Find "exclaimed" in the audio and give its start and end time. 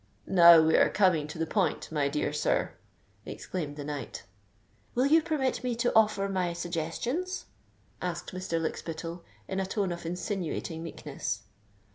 3.23-3.75